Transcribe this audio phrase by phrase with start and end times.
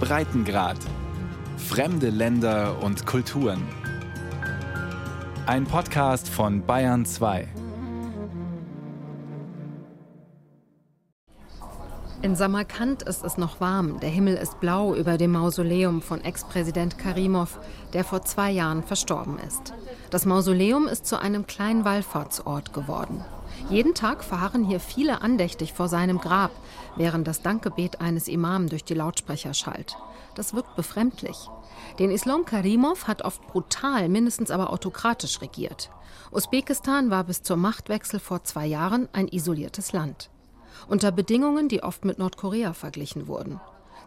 [0.00, 0.78] Breitengrad.
[1.56, 3.62] Fremde Länder und Kulturen.
[5.46, 7.48] Ein Podcast von Bayern 2.
[12.20, 14.00] In Samarkand ist es noch warm.
[14.00, 17.60] Der Himmel ist blau über dem Mausoleum von Ex-Präsident Karimov,
[17.92, 19.72] der vor zwei Jahren verstorben ist.
[20.10, 23.24] Das Mausoleum ist zu einem kleinen Wallfahrtsort geworden.
[23.70, 26.50] Jeden Tag fahren hier viele andächtig vor seinem Grab,
[26.96, 29.96] während das Dankgebet eines Imam durch die Lautsprecher schallt.
[30.34, 31.36] Das wirkt befremdlich.
[31.98, 35.90] Den Islam Karimov hat oft brutal, mindestens aber autokratisch regiert.
[36.30, 40.30] Usbekistan war bis zum Machtwechsel vor zwei Jahren ein isoliertes Land
[40.86, 43.60] unter Bedingungen, die oft mit Nordkorea verglichen wurden.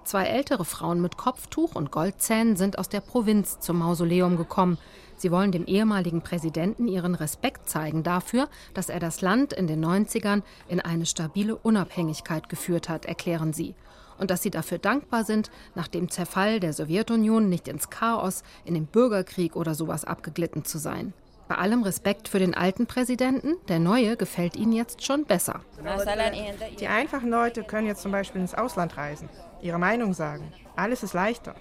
[0.04, 4.78] Zwei ältere Frauen mit Kopftuch und Goldzähnen sind aus der Provinz zum Mausoleum gekommen.
[5.16, 9.86] Sie wollen dem ehemaligen Präsidenten ihren Respekt zeigen dafür, dass er das Land in den
[9.86, 13.76] 90ern in eine stabile Unabhängigkeit geführt hat, erklären sie.
[14.18, 18.74] Und dass sie dafür dankbar sind, nach dem Zerfall der Sowjetunion nicht ins Chaos, in
[18.74, 21.14] den Bürgerkrieg oder sowas abgeglitten zu sein.
[21.52, 25.60] Bei allem Respekt für den alten Präsidenten, der neue gefällt ihnen jetzt schon besser.
[26.80, 29.28] Die einfachen Leute können jetzt zum Beispiel ins Ausland reisen,
[29.62, 30.54] ihre Meinung sagen.
[30.78, 31.56] Alles ist leichter.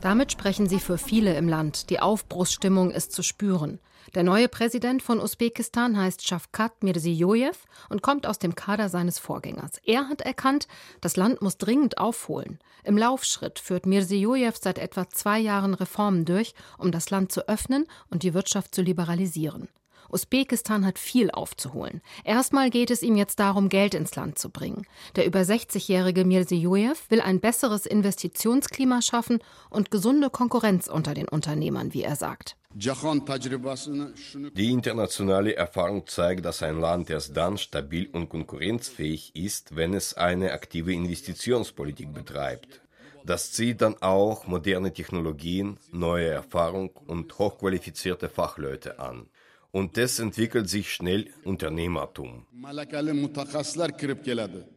[0.00, 1.90] Damit sprechen sie für viele im Land.
[1.90, 3.78] Die Aufbruchsstimmung ist zu spüren.
[4.14, 7.58] Der neue Präsident von Usbekistan heißt Shavkat Mirziyoyev
[7.90, 9.80] und kommt aus dem Kader seines Vorgängers.
[9.84, 10.66] Er hat erkannt,
[11.00, 12.58] das Land muss dringend aufholen.
[12.82, 17.86] Im Laufschritt führt Mirziyoyev seit etwa zwei Jahren Reformen durch, um das Land zu öffnen
[18.10, 19.68] und die Wirtschaft zu liberalisieren.
[20.12, 22.00] Usbekistan hat viel aufzuholen.
[22.24, 24.88] Erstmal geht es ihm jetzt darum, Geld ins Land zu bringen.
[25.14, 31.94] Der über 60-jährige Mirziyoyev will ein besseres Investitionsklima schaffen und gesunde Konkurrenz unter den Unternehmern,
[31.94, 32.56] wie er sagt.
[32.72, 40.14] Die internationale Erfahrung zeigt, dass ein Land erst dann stabil und konkurrenzfähig ist, wenn es
[40.14, 42.80] eine aktive Investitionspolitik betreibt.
[43.24, 49.26] Das zieht dann auch moderne Technologien, neue Erfahrung und hochqualifizierte Fachleute an.
[49.72, 52.46] Und das entwickelt sich schnell Unternehmertum.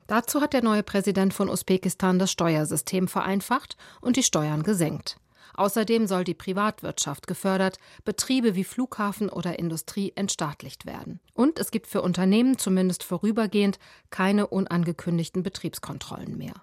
[0.08, 5.18] Dazu hat der neue Präsident von Usbekistan das Steuersystem vereinfacht und die Steuern gesenkt.
[5.56, 11.20] Außerdem soll die Privatwirtschaft gefördert, Betriebe wie Flughafen oder Industrie entstaatlicht werden.
[11.34, 16.54] Und es gibt für Unternehmen zumindest vorübergehend keine unangekündigten Betriebskontrollen mehr.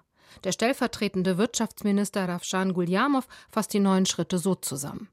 [0.43, 5.09] Der stellvertretende Wirtschaftsminister Rafshan Gulyamov fasst die neuen Schritte so zusammen.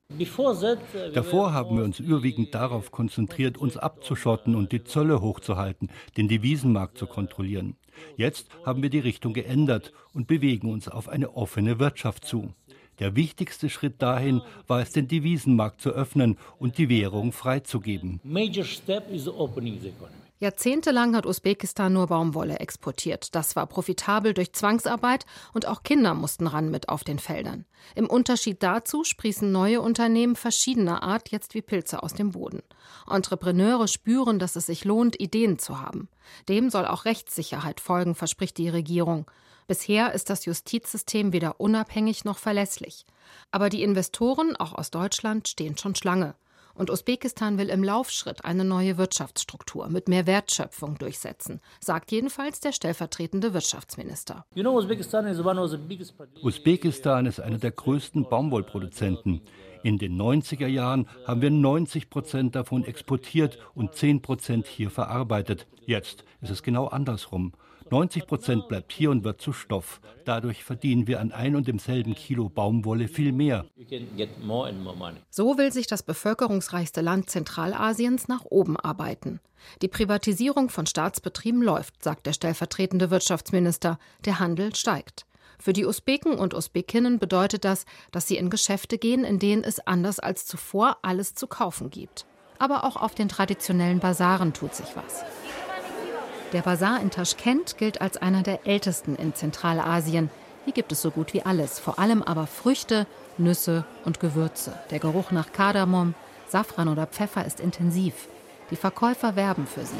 [1.14, 6.98] Davor haben wir uns überwiegend darauf konzentriert, uns abzuschotten und die Zölle hochzuhalten, den Devisenmarkt
[6.98, 7.76] zu kontrollieren.
[8.16, 12.54] Jetzt haben wir die Richtung geändert und bewegen uns auf eine offene Wirtschaft zu.
[12.98, 18.20] Der wichtigste Schritt dahin war es, den Devisenmarkt zu öffnen und die Währung freizugeben.
[20.40, 23.34] Jahrzehntelang hat Usbekistan nur Baumwolle exportiert.
[23.34, 27.64] Das war profitabel durch Zwangsarbeit und auch Kinder mussten ran mit auf den Feldern.
[27.96, 32.62] Im Unterschied dazu sprießen neue Unternehmen verschiedener Art jetzt wie Pilze aus dem Boden.
[33.10, 36.08] Entrepreneure spüren, dass es sich lohnt, Ideen zu haben.
[36.48, 39.28] Dem soll auch Rechtssicherheit folgen, verspricht die Regierung.
[39.68, 43.04] Bisher ist das Justizsystem weder unabhängig noch verlässlich.
[43.50, 46.34] Aber die Investoren, auch aus Deutschland, stehen schon Schlange.
[46.72, 52.72] Und Usbekistan will im Laufschritt eine neue Wirtschaftsstruktur mit mehr Wertschöpfung durchsetzen, sagt jedenfalls der
[52.72, 54.46] stellvertretende Wirtschaftsminister.
[56.42, 59.42] Usbekistan ist einer der größten Baumwollproduzenten.
[59.82, 65.66] In den 90er Jahren haben wir 90 Prozent davon exportiert und 10 Prozent hier verarbeitet.
[65.84, 67.52] Jetzt ist es genau andersrum.
[67.90, 70.00] 90 Prozent bleibt hier und wird zu Stoff.
[70.24, 73.64] Dadurch verdienen wir an ein und demselben Kilo Baumwolle viel mehr.
[75.30, 79.40] So will sich das bevölkerungsreichste Land Zentralasiens nach oben arbeiten.
[79.82, 83.98] Die Privatisierung von Staatsbetrieben läuft, sagt der stellvertretende Wirtschaftsminister.
[84.24, 85.26] Der Handel steigt.
[85.60, 89.80] Für die Usbeken und Usbekinnen bedeutet das, dass sie in Geschäfte gehen, in denen es
[89.80, 92.26] anders als zuvor alles zu kaufen gibt.
[92.58, 95.24] Aber auch auf den traditionellen Basaren tut sich was.
[96.54, 100.30] Der Bazar in Taschkent gilt als einer der ältesten in Zentralasien.
[100.64, 103.06] Hier gibt es so gut wie alles, vor allem aber Früchte,
[103.36, 104.72] Nüsse und Gewürze.
[104.90, 106.14] Der Geruch nach Kardamom,
[106.48, 108.14] Safran oder Pfeffer ist intensiv.
[108.70, 109.96] Die Verkäufer werben für sie.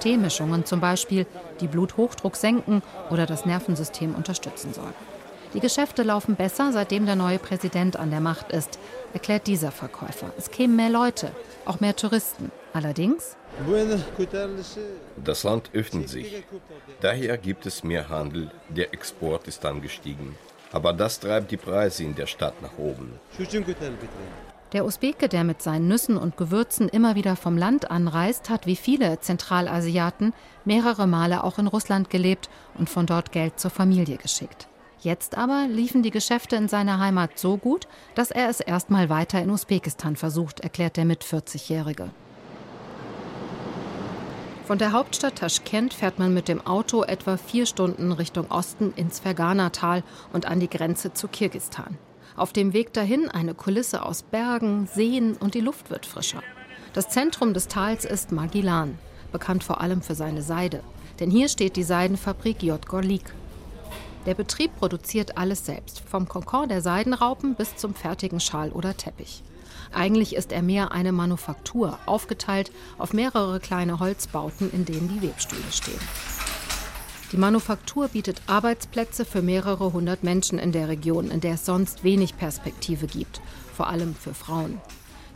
[0.00, 1.26] Teemischungen zum Beispiel,
[1.60, 4.94] die Bluthochdruck senken oder das Nervensystem unterstützen sollen.
[5.52, 8.78] Die Geschäfte laufen besser, seitdem der neue Präsident an der Macht ist,
[9.12, 10.32] erklärt dieser Verkäufer.
[10.38, 11.32] Es kämen mehr Leute,
[11.66, 12.50] auch mehr Touristen.
[12.76, 13.38] Allerdings
[15.24, 16.44] das Land öffnet sich.
[17.00, 20.36] Daher gibt es mehr Handel, der Export ist angestiegen.
[20.72, 23.18] Aber das treibt die Preise in der Stadt nach oben.
[24.74, 28.76] Der Usbeke, der mit seinen Nüssen und Gewürzen immer wieder vom Land anreist, hat wie
[28.76, 30.34] viele Zentralasiaten
[30.66, 34.68] mehrere Male auch in Russland gelebt und von dort Geld zur Familie geschickt.
[35.00, 39.40] Jetzt aber liefen die Geschäfte in seiner Heimat so gut, dass er es erstmal weiter
[39.40, 42.10] in Usbekistan versucht, erklärt der mit 40-Jährige.
[44.66, 49.20] Von der Hauptstadt Taschkent fährt man mit dem Auto etwa vier Stunden Richtung Osten ins
[49.20, 50.02] Fergana-Tal
[50.32, 51.96] und an die Grenze zu Kirgistan.
[52.34, 56.42] Auf dem Weg dahin eine Kulisse aus Bergen, Seen und die Luft wird frischer.
[56.94, 58.98] Das Zentrum des Tals ist Magellan,
[59.30, 60.80] bekannt vor allem für seine Seide.
[61.20, 63.32] Denn hier steht die Seidenfabrik Jodgorlik.
[64.26, 69.44] Der Betrieb produziert alles selbst, vom Kokon der Seidenraupen bis zum fertigen Schal oder Teppich.
[69.92, 75.62] Eigentlich ist er mehr eine Manufaktur, aufgeteilt auf mehrere kleine Holzbauten, in denen die Webstühle
[75.70, 76.00] stehen.
[77.32, 82.04] Die Manufaktur bietet Arbeitsplätze für mehrere hundert Menschen in der Region, in der es sonst
[82.04, 83.40] wenig Perspektive gibt,
[83.74, 84.80] vor allem für Frauen.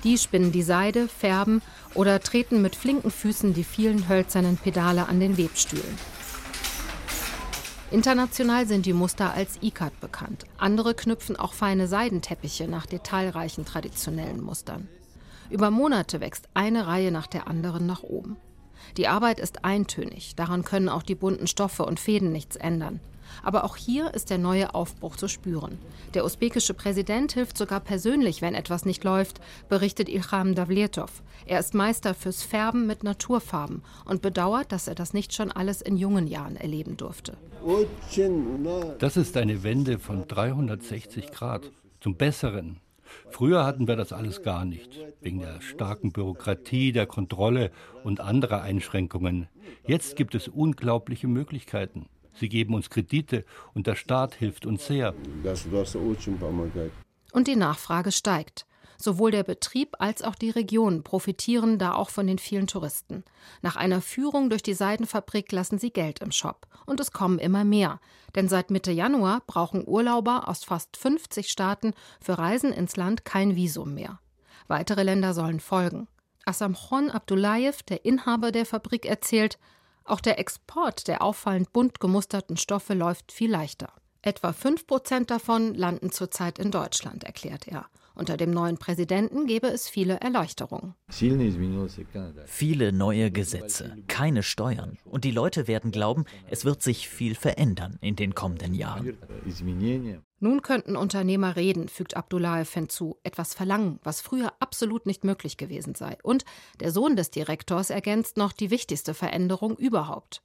[0.05, 1.63] Die spinnen die Seide, färben
[1.95, 5.99] oder treten mit flinken Füßen die vielen hölzernen Pedale an den Webstühlen.
[7.93, 10.45] International sind die Muster als Ikat bekannt.
[10.59, 14.87] Andere knüpfen auch feine Seidenteppiche nach detailreichen traditionellen Mustern.
[15.51, 18.37] Über Monate wächst eine Reihe nach der anderen nach oben.
[18.97, 23.01] Die Arbeit ist eintönig, daran können auch die bunten Stoffe und Fäden nichts ändern.
[23.43, 25.79] Aber auch hier ist der neue Aufbruch zu spüren.
[26.15, 31.23] Der usbekische Präsident hilft sogar persönlich, wenn etwas nicht läuft, berichtet Ilham Davletov.
[31.47, 35.83] Er ist Meister fürs Färben mit Naturfarben und bedauert, dass er das nicht schon alles
[35.83, 37.37] in jungen Jahren erleben durfte.
[38.99, 42.81] Das ist eine Wende von 360 Grad zum Besseren.
[43.31, 47.71] Früher hatten wir das alles gar nicht, wegen der starken Bürokratie, der Kontrolle
[48.05, 49.49] und anderer Einschränkungen.
[49.87, 52.07] Jetzt gibt es unglaubliche Möglichkeiten.
[52.41, 53.45] Sie geben uns Kredite
[53.75, 55.15] und der Staat hilft uns sehr.
[57.33, 58.67] Und die Nachfrage steigt.
[58.97, 63.25] Sowohl der Betrieb als auch die Region profitieren da auch von den vielen Touristen.
[63.61, 66.67] Nach einer Führung durch die Seidenfabrik lassen sie Geld im Shop.
[66.87, 68.01] Und es kommen immer mehr.
[68.35, 73.55] Denn seit Mitte Januar brauchen Urlauber aus fast 50 Staaten für Reisen ins Land kein
[73.55, 74.19] Visum mehr.
[74.67, 76.09] Weitere Länder sollen folgen.
[76.47, 79.59] Asamchon Abdullayev, der Inhaber der Fabrik, erzählt,
[80.05, 83.93] auch der Export der auffallend bunt gemusterten Stoffe läuft viel leichter.
[84.23, 87.87] Etwa 5 Prozent davon landen zurzeit in Deutschland, erklärt er.
[88.21, 90.95] Unter dem neuen Präsidenten gäbe es viele Erleichterungen.
[91.09, 94.99] Viele neue Gesetze, keine Steuern.
[95.07, 99.17] Und die Leute werden glauben, es wird sich viel verändern in den kommenden Jahren.
[100.39, 105.95] Nun könnten Unternehmer reden, fügt Abdullayev hinzu, etwas verlangen, was früher absolut nicht möglich gewesen
[105.95, 106.19] sei.
[106.23, 106.45] Und
[106.81, 110.43] der Sohn des Direktors ergänzt noch die wichtigste Veränderung überhaupt.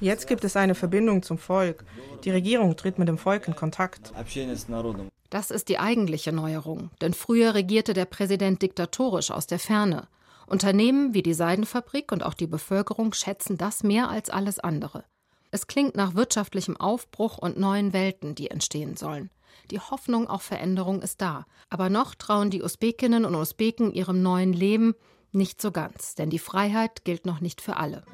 [0.00, 1.84] Jetzt gibt es eine Verbindung zum Volk.
[2.24, 4.12] Die Regierung tritt mit dem Volk in Kontakt.
[5.30, 10.08] Das ist die eigentliche Neuerung, denn früher regierte der Präsident diktatorisch aus der Ferne.
[10.46, 15.04] Unternehmen wie die Seidenfabrik und auch die Bevölkerung schätzen das mehr als alles andere.
[15.50, 19.30] Es klingt nach wirtschaftlichem Aufbruch und neuen Welten, die entstehen sollen.
[19.70, 24.52] Die Hoffnung auf Veränderung ist da, aber noch trauen die Usbekinnen und Usbeken ihrem neuen
[24.52, 24.94] Leben
[25.32, 28.04] nicht so ganz, denn die Freiheit gilt noch nicht für alle.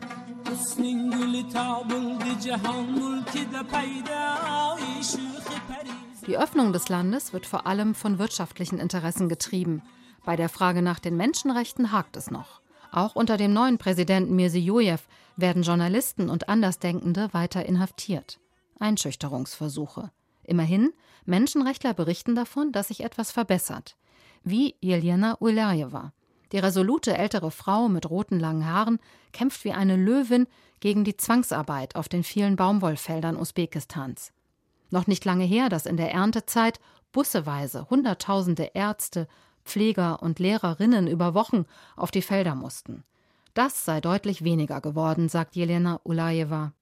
[6.27, 9.83] Die Öffnung des Landes wird vor allem von wirtschaftlichen Interessen getrieben.
[10.25, 12.61] Bei der Frage nach den Menschenrechten hakt es noch.
[12.93, 15.03] Auch unter dem neuen Präsidenten Mirziyoyev
[15.37, 18.39] werden Journalisten und Andersdenkende weiter inhaftiert.
[18.79, 20.13] Einschüchterungsversuche.
[20.45, 20.93] Immerhin,
[21.25, 23.97] Menschenrechtler berichten davon, dass sich etwas verbessert.
[24.45, 26.13] Wie Jelena Ulayeva.
[26.53, 29.01] Die resolute ältere Frau mit roten langen Haaren
[29.33, 30.47] kämpft wie eine Löwin
[30.79, 34.33] gegen die Zwangsarbeit auf den vielen Baumwollfeldern Usbekistans.
[34.93, 36.79] Noch nicht lange her, dass in der Erntezeit
[37.13, 39.27] busseweise Hunderttausende Ärzte,
[39.65, 41.65] Pfleger und Lehrerinnen über Wochen
[41.97, 43.03] auf die Felder mussten.
[43.55, 46.73] Das sei deutlich weniger geworden, sagt Jelena Ulajewa.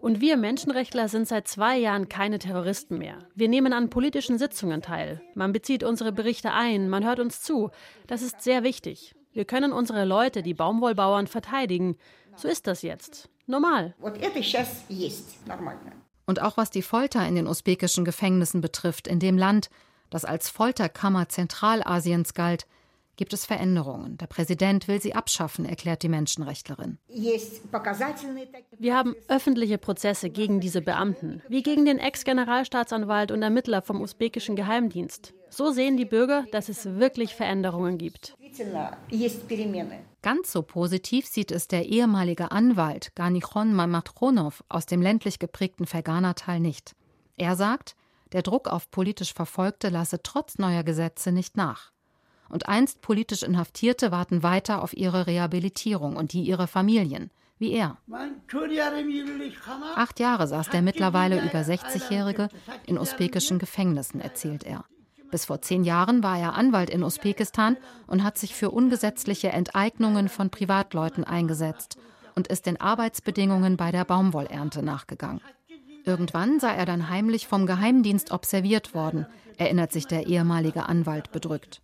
[0.00, 3.18] Und wir Menschenrechtler sind seit zwei Jahren keine Terroristen mehr.
[3.34, 5.22] Wir nehmen an politischen Sitzungen teil.
[5.34, 7.70] Man bezieht unsere Berichte ein, man hört uns zu.
[8.06, 9.14] Das ist sehr wichtig.
[9.32, 11.96] Wir können unsere Leute, die Baumwollbauern, verteidigen.
[12.36, 13.30] So ist das jetzt.
[13.46, 13.94] Normal.
[16.26, 19.70] Und auch was die Folter in den usbekischen Gefängnissen betrifft, in dem Land,
[20.10, 22.66] das als Folterkammer Zentralasiens galt,
[23.16, 24.16] gibt es Veränderungen.
[24.18, 26.98] Der Präsident will sie abschaffen, erklärt die Menschenrechtlerin.
[28.78, 34.56] Wir haben öffentliche Prozesse gegen diese Beamten, wie gegen den Ex-Generalstaatsanwalt und Ermittler vom usbekischen
[34.56, 35.34] Geheimdienst.
[35.50, 38.34] So sehen die Bürger, dass es wirklich Veränderungen gibt.
[40.22, 46.60] Ganz so positiv sieht es der ehemalige Anwalt Ganichon Mamatronov aus dem ländlich geprägten Fergana-Tal
[46.60, 46.94] nicht.
[47.36, 47.96] Er sagt,
[48.30, 51.90] Der Druck auf politisch Verfolgte lasse trotz neuer Gesetze nicht nach.
[52.48, 57.98] Und einst politisch Inhaftierte warten weiter auf ihre Rehabilitierung und die ihrer Familien, wie er.
[59.96, 62.48] Acht Jahre saß der mittlerweile über 60-Jährige
[62.86, 64.84] in usbekischen Gefängnissen, erzählt er.
[65.32, 70.28] Bis vor zehn Jahren war er Anwalt in Usbekistan und hat sich für ungesetzliche Enteignungen
[70.28, 71.96] von Privatleuten eingesetzt
[72.36, 75.40] und ist den Arbeitsbedingungen bei der Baumwollernte nachgegangen.
[76.04, 81.80] Irgendwann sei er dann heimlich vom Geheimdienst observiert worden, erinnert sich der ehemalige Anwalt bedrückt.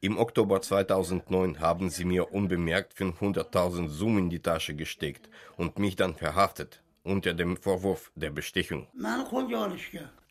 [0.00, 5.28] Im Oktober 2009 haben sie mir unbemerkt 500.000 Zoom in die Tasche gesteckt
[5.58, 8.86] und mich dann verhaftet unter dem Vorwurf der Bestechung.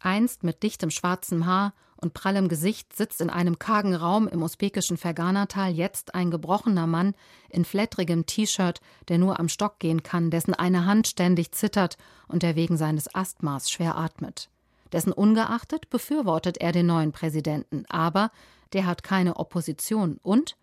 [0.04, 4.98] Einst mit dichtem schwarzem Haar und prallem Gesicht sitzt in einem kargen Raum im usbekischen
[4.98, 7.14] Ferganatal jetzt ein gebrochener Mann
[7.50, 12.44] in flettrigem T-Shirt, der nur am Stock gehen kann, dessen eine Hand ständig zittert und
[12.44, 14.50] der wegen seines Asthmas schwer atmet.
[14.92, 18.32] Dessen ungeachtet befürwortet er den neuen Präsidenten, aber
[18.74, 20.58] der hat keine Opposition und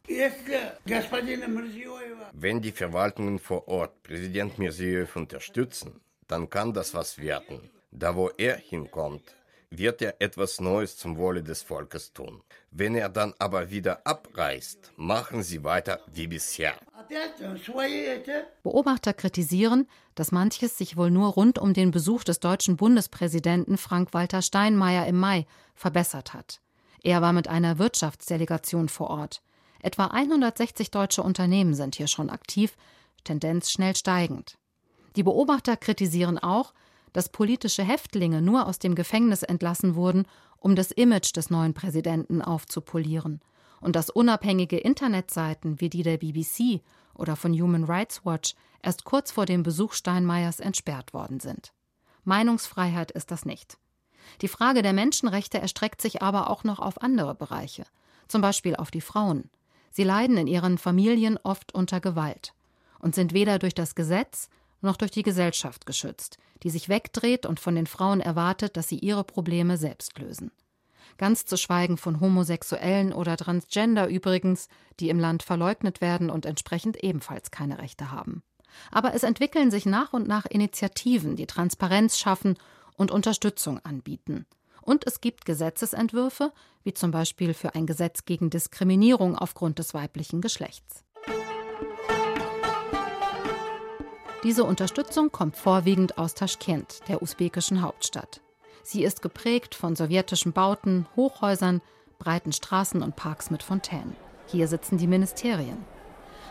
[2.32, 7.70] Wenn die Verwaltungen vor Ort Präsident Mirziyoyev unterstützen, dann kann das was werden.
[7.90, 9.22] Da wo er hinkommt,
[9.70, 12.42] wird er etwas Neues zum Wohle des Volkes tun.
[12.70, 16.74] Wenn er dann aber wieder abreist, machen sie weiter wie bisher.
[18.62, 24.42] Beobachter kritisieren, dass manches sich wohl nur rund um den Besuch des deutschen Bundespräsidenten Frank-Walter
[24.42, 26.60] Steinmeier im Mai verbessert hat.
[27.02, 29.42] Er war mit einer Wirtschaftsdelegation vor Ort.
[29.80, 32.76] Etwa 160 deutsche Unternehmen sind hier schon aktiv,
[33.24, 34.58] Tendenz schnell steigend.
[35.16, 36.74] Die Beobachter kritisieren auch,
[37.18, 40.24] dass politische Häftlinge nur aus dem Gefängnis entlassen wurden,
[40.60, 43.40] um das Image des neuen Präsidenten aufzupolieren,
[43.80, 46.80] und dass unabhängige Internetseiten wie die der BBC
[47.14, 51.72] oder von Human Rights Watch erst kurz vor dem Besuch Steinmeiers entsperrt worden sind.
[52.22, 53.78] Meinungsfreiheit ist das nicht.
[54.40, 57.82] Die Frage der Menschenrechte erstreckt sich aber auch noch auf andere Bereiche,
[58.28, 59.50] zum Beispiel auf die Frauen.
[59.90, 62.54] Sie leiden in ihren Familien oft unter Gewalt
[63.00, 64.48] und sind weder durch das Gesetz
[64.80, 68.98] noch durch die Gesellschaft geschützt, die sich wegdreht und von den Frauen erwartet, dass sie
[68.98, 70.50] ihre Probleme selbst lösen.
[71.16, 74.68] Ganz zu schweigen von Homosexuellen oder Transgender übrigens,
[75.00, 78.42] die im Land verleugnet werden und entsprechend ebenfalls keine Rechte haben.
[78.90, 82.56] Aber es entwickeln sich nach und nach Initiativen, die Transparenz schaffen
[82.96, 84.46] und Unterstützung anbieten.
[84.82, 90.40] Und es gibt Gesetzesentwürfe, wie zum Beispiel für ein Gesetz gegen Diskriminierung aufgrund des weiblichen
[90.40, 91.04] Geschlechts.
[94.44, 98.40] Diese Unterstützung kommt vorwiegend aus Taschkent, der usbekischen Hauptstadt.
[98.84, 101.82] Sie ist geprägt von sowjetischen Bauten, Hochhäusern,
[102.20, 104.14] breiten Straßen und Parks mit Fontänen.
[104.46, 105.84] Hier sitzen die Ministerien.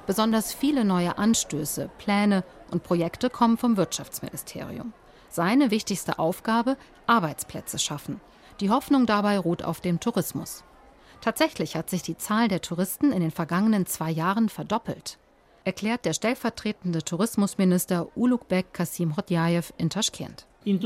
[0.05, 4.91] Besonders viele neue Anstöße, Pläne und Projekte kommen vom Wirtschaftsministerium.
[5.29, 6.75] Seine wichtigste Aufgabe
[7.05, 8.19] Arbeitsplätze schaffen.
[8.59, 10.65] Die Hoffnung dabei ruht auf dem Tourismus.
[11.21, 15.17] Tatsächlich hat sich die Zahl der Touristen in den vergangenen zwei Jahren verdoppelt
[15.67, 20.47] erklärt der stellvertretende Tourismusminister Ulukbek Kasim Hodjajew in Taschkent.
[20.63, 20.79] Im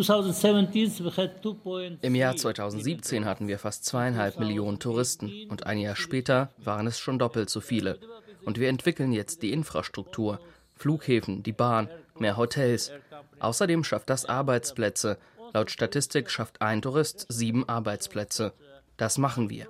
[2.16, 7.20] Jahr 2017 hatten wir fast zweieinhalb Millionen Touristen und ein Jahr später waren es schon
[7.20, 8.00] doppelt so viele.
[8.44, 10.40] Und wir entwickeln jetzt die Infrastruktur,
[10.74, 12.92] Flughäfen, die Bahn, mehr Hotels.
[13.40, 15.20] Außerdem schafft das Arbeitsplätze.
[15.54, 18.54] Laut Statistik schafft ein Tourist sieben Arbeitsplätze.
[18.98, 19.68] Das machen wir.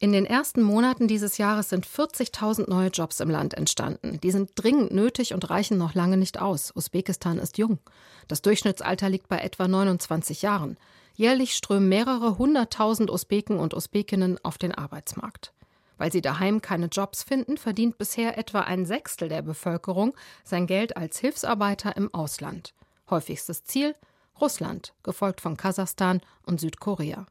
[0.00, 4.18] In den ersten Monaten dieses Jahres sind 40.000 neue Jobs im Land entstanden.
[4.20, 6.74] Die sind dringend nötig und reichen noch lange nicht aus.
[6.74, 7.78] Usbekistan ist jung.
[8.26, 10.78] Das Durchschnittsalter liegt bei etwa 29 Jahren.
[11.14, 15.52] Jährlich strömen mehrere hunderttausend Usbeken und Usbekinnen auf den Arbeitsmarkt.
[15.96, 20.96] Weil sie daheim keine Jobs finden, verdient bisher etwa ein Sechstel der Bevölkerung sein Geld
[20.96, 22.74] als Hilfsarbeiter im Ausland.
[23.10, 23.94] Häufigstes Ziel
[24.40, 27.26] Russland, gefolgt von Kasachstan und Südkorea.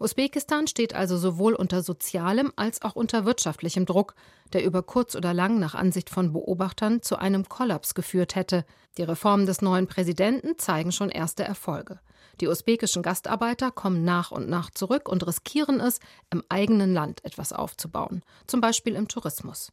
[0.00, 4.14] Usbekistan steht also sowohl unter sozialem als auch unter wirtschaftlichem Druck,
[4.52, 8.64] der über kurz oder lang nach Ansicht von Beobachtern zu einem Kollaps geführt hätte.
[8.98, 12.00] Die Reformen des neuen Präsidenten zeigen schon erste Erfolge.
[12.40, 17.52] Die usbekischen Gastarbeiter kommen nach und nach zurück und riskieren es, im eigenen Land etwas
[17.52, 19.72] aufzubauen, zum Beispiel im Tourismus.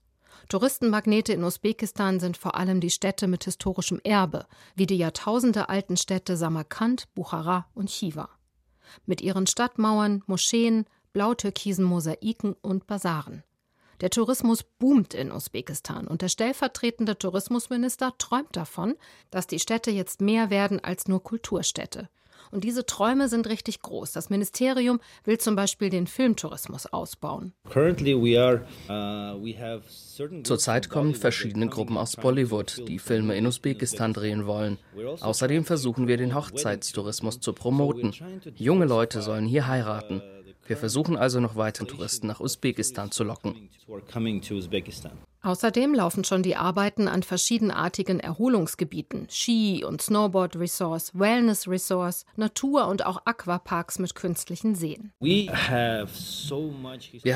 [0.49, 6.37] Touristenmagnete in Usbekistan sind vor allem die Städte mit historischem Erbe, wie die jahrtausendealten Städte
[6.37, 8.29] Samarkand, Buchara und Chiva
[9.05, 13.43] mit ihren Stadtmauern, Moscheen, blautürkisen Mosaiken und Basaren.
[14.01, 18.95] Der Tourismus boomt in Usbekistan und der stellvertretende Tourismusminister träumt davon,
[19.29, 22.09] dass die Städte jetzt mehr werden als nur Kulturstädte.
[22.49, 24.11] Und diese Träume sind richtig groß.
[24.11, 27.53] Das Ministerium will zum Beispiel den Filmtourismus ausbauen.
[28.89, 29.37] Uh,
[30.43, 34.77] Zurzeit kommen verschiedene Gruppen aus Bollywood, die Filme in Usbekistan drehen wollen.
[35.19, 38.13] Außerdem versuchen wir den Hochzeitstourismus zu promoten.
[38.55, 40.21] Junge Leute sollen hier heiraten.
[40.67, 43.69] Wir versuchen also noch weitere Touristen nach Usbekistan zu locken.
[45.43, 53.23] Außerdem laufen schon die Arbeiten an verschiedenartigen Erholungsgebieten, Ski- und Snowboard-Resorts, Wellness-Resorts, Natur- und auch
[53.25, 55.11] Aquaparks mit künstlichen Seen.
[55.19, 56.07] Wir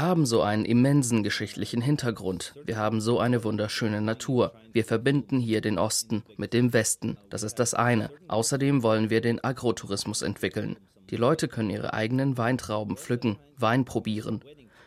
[0.01, 2.53] haben so einen immensen geschichtlichen Hintergrund.
[2.63, 4.53] Wir haben so eine wunderschöne Natur.
[4.71, 7.17] Wir verbinden hier den Osten mit dem Westen.
[7.31, 8.11] Das ist das eine.
[8.27, 10.77] Außerdem wollen wir den Agrotourismus entwickeln.
[11.09, 14.41] Die Leute können ihre eigenen Weintrauben pflücken, Wein probieren.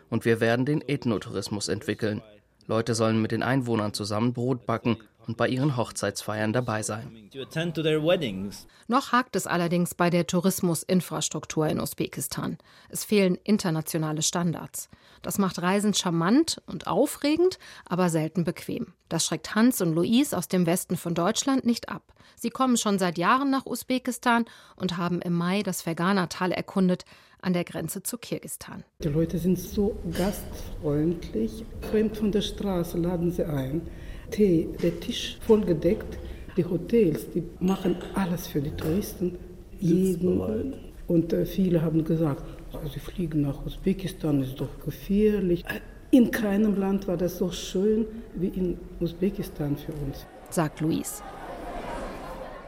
[0.09, 2.23] Und wir werden den Ethnotourismus entwickeln.
[2.69, 7.31] Leute sollen mit den Einwohnern zusammen Brot backen und bei ihren Hochzeitsfeiern dabei sein.
[8.89, 12.57] Noch hakt es allerdings bei der Tourismusinfrastruktur in Usbekistan.
[12.89, 14.89] Es fehlen internationale Standards.
[15.21, 18.95] Das macht Reisen charmant und aufregend, aber selten bequem.
[19.09, 22.03] Das schreckt Hans und Luis aus dem Westen von Deutschland nicht ab.
[22.37, 27.05] Sie kommen schon seit Jahren nach Usbekistan und haben im Mai das Fergana-Tal erkundet,
[27.41, 28.85] an der Grenze zu Kirgistan.
[29.03, 31.65] Die Leute sind so gastfreundlich.
[31.91, 33.83] Fremd von der Straße laden sie ein.
[34.31, 36.19] Tee, der Tisch vollgedeckt.
[36.57, 39.39] Die Hotels, die machen alles für die Touristen.
[39.79, 40.75] Jeden.
[41.07, 42.43] Und äh, viele haben gesagt,
[42.73, 45.65] also sie fliegen nach Usbekistan, ist doch gefährlich.
[46.11, 51.23] In keinem Land war das so schön wie in Usbekistan für uns, sagt Luis.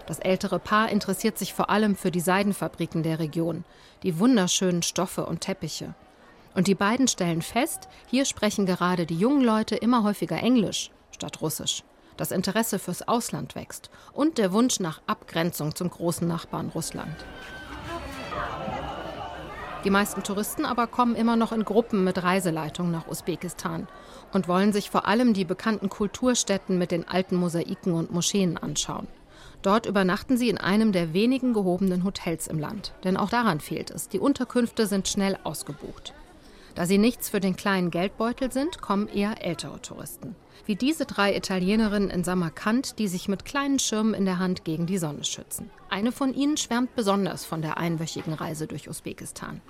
[0.06, 3.64] Das ältere Paar interessiert sich vor allem für die Seidenfabriken der Region,
[4.02, 5.94] die wunderschönen Stoffe und Teppiche.
[6.54, 10.90] Und die beiden stellen fest, hier sprechen gerade die jungen Leute immer häufiger Englisch
[11.20, 11.84] statt Russisch.
[12.16, 17.14] Das Interesse fürs Ausland wächst und der Wunsch nach Abgrenzung zum großen Nachbarn Russland.
[19.84, 23.86] Die meisten Touristen aber kommen immer noch in Gruppen mit Reiseleitung nach Usbekistan
[24.32, 29.06] und wollen sich vor allem die bekannten Kulturstätten mit den alten Mosaiken und Moscheen anschauen.
[29.62, 32.94] Dort übernachten sie in einem der wenigen gehobenen Hotels im Land.
[33.04, 34.08] Denn auch daran fehlt es.
[34.08, 36.14] Die Unterkünfte sind schnell ausgebucht.
[36.74, 40.36] Da sie nichts für den kleinen Geldbeutel sind, kommen eher ältere Touristen.
[40.66, 44.86] Wie diese drei Italienerinnen in Samarkand, die sich mit kleinen Schirmen in der Hand gegen
[44.86, 45.70] die Sonne schützen.
[45.88, 49.60] Eine von ihnen schwärmt besonders von der einwöchigen Reise durch Usbekistan.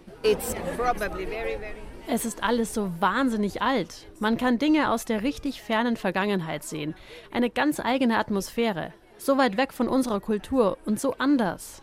[2.07, 4.07] Es ist alles so wahnsinnig alt.
[4.19, 6.95] Man kann Dinge aus der richtig fernen Vergangenheit sehen.
[7.31, 11.83] Eine ganz eigene Atmosphäre so weit weg von unserer Kultur und so anders.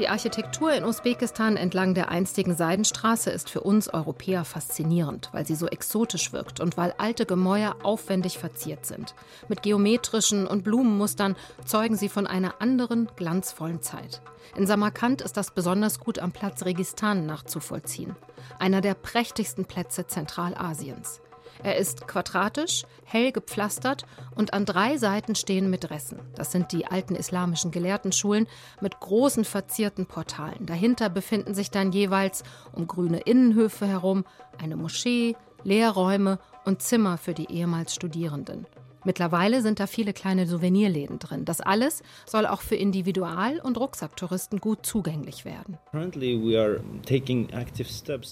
[0.00, 5.54] Die Architektur in Usbekistan entlang der einstigen Seidenstraße ist für uns Europäer faszinierend, weil sie
[5.54, 9.14] so exotisch wirkt und weil alte Gemäuer aufwendig verziert sind.
[9.48, 14.20] Mit geometrischen und Blumenmustern zeugen sie von einer anderen, glanzvollen Zeit.
[14.56, 18.16] In Samarkand ist das besonders gut am Platz Registan nachzuvollziehen,
[18.58, 21.20] einer der prächtigsten Plätze Zentralasiens.
[21.64, 24.04] Er ist quadratisch, hell gepflastert
[24.36, 26.20] und an drei Seiten stehen Medressen.
[26.34, 28.46] Das sind die alten islamischen Gelehrtenschulen
[28.82, 30.66] mit großen verzierten Portalen.
[30.66, 34.26] Dahinter befinden sich dann jeweils um grüne Innenhöfe herum
[34.58, 38.66] eine Moschee, Lehrräume und Zimmer für die ehemals Studierenden.
[39.04, 41.44] Mittlerweile sind da viele kleine Souvenirläden drin.
[41.44, 45.78] Das alles soll auch für Individual- und Rucksacktouristen gut zugänglich werden.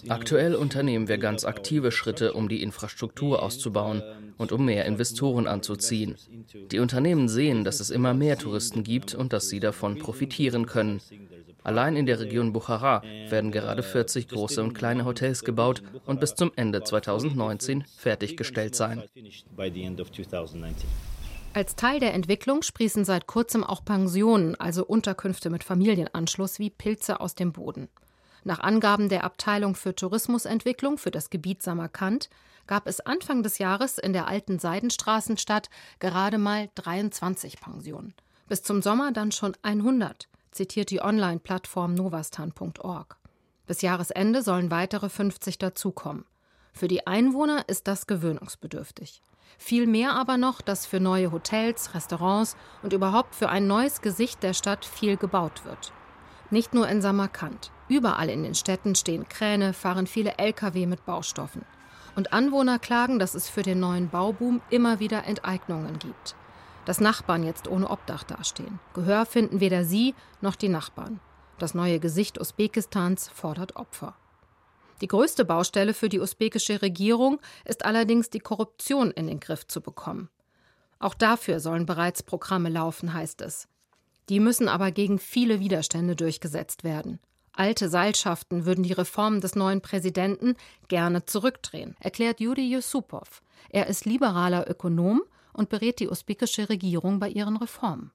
[0.08, 4.02] Aktuell unternehmen wir ganz aktive Schritte, um die Infrastruktur auszubauen
[4.38, 6.16] und um mehr Investoren anzuziehen.
[6.70, 11.00] Die Unternehmen sehen, dass es immer mehr Touristen gibt und dass sie davon profitieren können.
[11.64, 16.34] Allein in der Region Bukhara werden gerade 40 große und kleine Hotels gebaut und bis
[16.34, 19.02] zum Ende 2019 fertiggestellt sein.
[21.54, 27.20] Als Teil der Entwicklung sprießen seit kurzem auch Pensionen, also Unterkünfte mit Familienanschluss, wie Pilze
[27.20, 27.88] aus dem Boden.
[28.44, 32.28] Nach Angaben der Abteilung für Tourismusentwicklung für das Gebiet Samarkand
[32.66, 35.68] gab es Anfang des Jahres in der alten Seidenstraßenstadt
[36.00, 38.14] gerade mal 23 Pensionen.
[38.48, 43.16] Bis zum Sommer dann schon 100 zitiert die Online-Plattform novastan.org.
[43.66, 46.24] Bis Jahresende sollen weitere 50 dazukommen.
[46.72, 49.22] Für die Einwohner ist das gewöhnungsbedürftig.
[49.58, 54.42] Viel mehr aber noch, dass für neue Hotels, Restaurants und überhaupt für ein neues Gesicht
[54.42, 55.92] der Stadt viel gebaut wird.
[56.50, 57.70] Nicht nur in Samarkand.
[57.88, 61.64] Überall in den Städten stehen Kräne, fahren viele Lkw mit Baustoffen.
[62.14, 66.34] Und Anwohner klagen, dass es für den neuen Bauboom immer wieder Enteignungen gibt
[66.84, 68.80] dass Nachbarn jetzt ohne Obdach dastehen.
[68.94, 71.20] Gehör finden weder sie noch die Nachbarn.
[71.58, 74.16] Das neue Gesicht Usbekistans fordert Opfer.
[75.00, 79.80] Die größte Baustelle für die usbekische Regierung ist allerdings die Korruption in den Griff zu
[79.80, 80.28] bekommen.
[80.98, 83.68] Auch dafür sollen bereits Programme laufen, heißt es.
[84.28, 87.18] Die müssen aber gegen viele Widerstände durchgesetzt werden.
[87.52, 90.54] Alte Seilschaften würden die Reformen des neuen Präsidenten
[90.88, 93.42] gerne zurückdrehen, erklärt Juri Yusupov.
[93.68, 98.12] Er ist liberaler Ökonom und berät die usbekische Regierung bei ihren Reformen.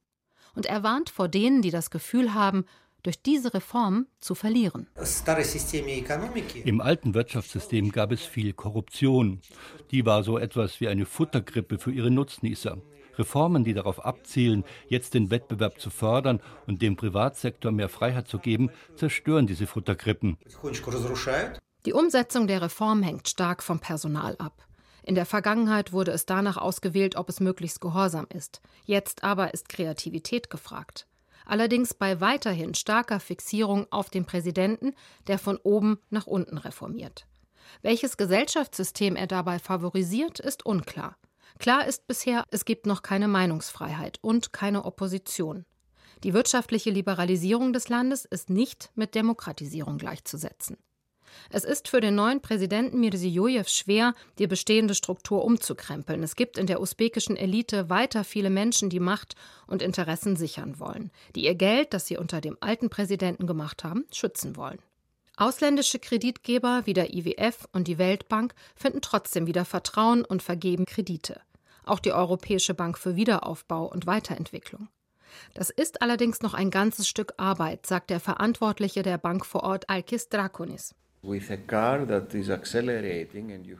[0.55, 2.65] Und er warnt vor denen, die das Gefühl haben,
[3.03, 4.87] durch diese Reform zu verlieren.
[6.65, 9.41] Im alten Wirtschaftssystem gab es viel Korruption.
[9.91, 12.77] Die war so etwas wie eine Futtergrippe für ihre Nutznießer.
[13.17, 18.39] Reformen, die darauf abzielen, jetzt den Wettbewerb zu fördern und dem Privatsektor mehr Freiheit zu
[18.39, 20.37] geben, zerstören diese Futtergrippen.
[21.85, 24.66] Die Umsetzung der Reform hängt stark vom Personal ab.
[25.07, 28.59] In der Vergangenheit wurde es danach ausgewählt, ob es möglichst gehorsam ist.
[28.83, 31.07] Jetzt aber ist Kreativität gefragt.
[31.45, 34.93] Allerdings bei weiterhin starker Fixierung auf den Präsidenten,
[35.27, 37.25] der von oben nach unten reformiert.
[37.81, 41.15] Welches Gesellschaftssystem er dabei favorisiert, ist unklar.
[41.57, 45.63] Klar ist bisher, es gibt noch keine Meinungsfreiheit und keine Opposition.
[46.25, 50.75] Die wirtschaftliche Liberalisierung des Landes ist nicht mit Demokratisierung gleichzusetzen.
[51.49, 56.23] Es ist für den neuen Präsidenten Mirziyoyew schwer, die bestehende Struktur umzukrempeln.
[56.23, 59.35] Es gibt in der usbekischen Elite weiter viele Menschen, die Macht
[59.67, 64.05] und Interessen sichern wollen, die ihr Geld, das sie unter dem alten Präsidenten gemacht haben,
[64.11, 64.79] schützen wollen.
[65.35, 71.41] Ausländische Kreditgeber wie der IWF und die Weltbank finden trotzdem wieder Vertrauen und vergeben Kredite.
[71.85, 74.89] Auch die Europäische Bank für Wiederaufbau und Weiterentwicklung.
[75.53, 79.89] Das ist allerdings noch ein ganzes Stück Arbeit, sagt der Verantwortliche der Bank vor Ort
[79.89, 80.95] Alkis Drakonis.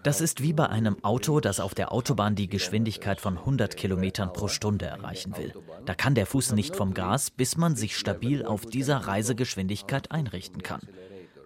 [0.03, 4.33] Das ist wie bei einem Auto, das auf der Autobahn die Geschwindigkeit von 100 Kilometern
[4.33, 5.53] pro Stunde erreichen will.
[5.85, 10.63] Da kann der Fuß nicht vom Gas, bis man sich stabil auf dieser Reisegeschwindigkeit einrichten
[10.63, 10.81] kann.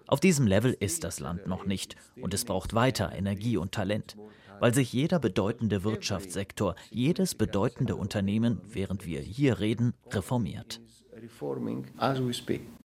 [0.06, 4.16] Auf diesem Level ist das Land noch nicht und es braucht weiter Energie und Talent,
[4.60, 10.80] weil sich jeder bedeutende Wirtschaftssektor, jedes bedeutende Unternehmen, während wir hier reden, reformiert.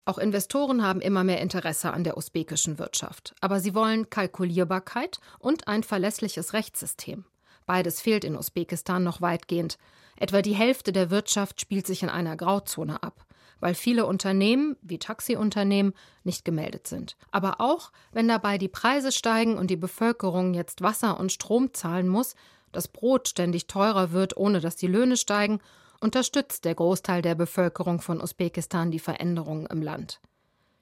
[0.08, 3.34] Auch Investoren haben immer mehr Interesse an der usbekischen Wirtschaft.
[3.40, 7.24] Aber sie wollen Kalkulierbarkeit und ein verlässliches Rechtssystem.
[7.66, 9.78] Beides fehlt in Usbekistan noch weitgehend.
[10.16, 13.26] Etwa die Hälfte der Wirtschaft spielt sich in einer Grauzone ab,
[13.58, 15.92] weil viele Unternehmen, wie Taxiunternehmen,
[16.22, 17.16] nicht gemeldet sind.
[17.32, 22.06] Aber auch, wenn dabei die Preise steigen und die Bevölkerung jetzt Wasser und Strom zahlen
[22.06, 22.36] muss,
[22.70, 25.60] das Brot ständig teurer wird, ohne dass die Löhne steigen
[26.00, 30.20] unterstützt der Großteil der Bevölkerung von Usbekistan die Veränderungen im Land.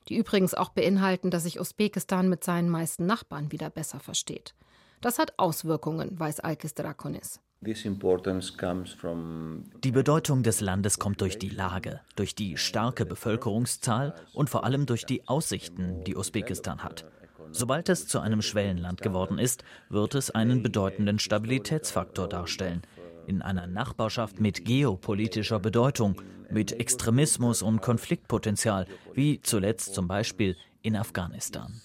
[0.09, 4.55] Die übrigens auch beinhalten, dass sich Usbekistan mit seinen meisten Nachbarn wieder besser versteht.
[5.01, 7.41] Das hat Auswirkungen, weiß Alkis Drakonis.
[9.85, 14.85] Die Bedeutung des Landes kommt durch die Lage, durch die starke Bevölkerungszahl und vor allem
[14.85, 17.07] durch die Aussichten, die Usbekistan hat.
[17.53, 22.83] Sobald es zu einem Schwellenland geworden ist, wird es einen bedeutenden Stabilitätsfaktor darstellen,
[23.27, 30.97] in einer Nachbarschaft mit geopolitischer Bedeutung, mit Extremismus und Konfliktpotenzial, wie zuletzt zum Beispiel in
[30.97, 31.81] Afghanistan.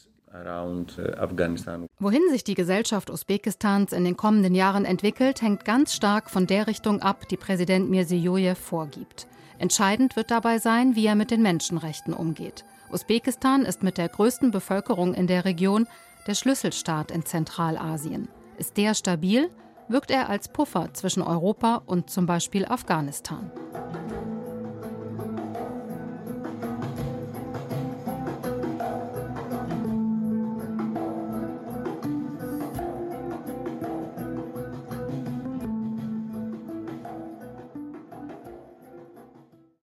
[2.00, 6.68] Wohin sich die Gesellschaft Usbekistans in den kommenden Jahren entwickelt, hängt ganz stark von der
[6.68, 9.28] Richtung ab, die Präsident Mirziyoyev vorgibt.
[9.58, 12.64] Entscheidend wird dabei sein, wie er mit den Menschenrechten umgeht.
[12.92, 15.88] Usbekistan ist mit der größten Bevölkerung in der Region
[16.28, 18.28] der Schlüsselstaat in Zentralasien.
[18.58, 19.50] Ist der stabil,
[19.90, 23.52] wirkt er als Puffer zwischen Europa und zum Beispiel Afghanistan.